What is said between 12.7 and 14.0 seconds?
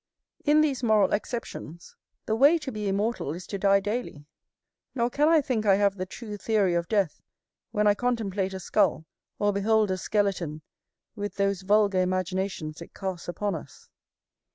it casts upon us.